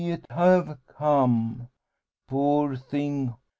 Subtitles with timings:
[0.09, 1.67] it have come.
[2.27, 3.35] Poor thing!